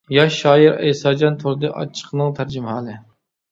ياش 0.13 0.37
شائىر 0.43 0.79
ئەيساجان 0.85 1.37
تۇردى 1.45 1.71
ئاچچىقنىڭ 1.75 2.35
تەرجىمىھالى. 2.43 3.01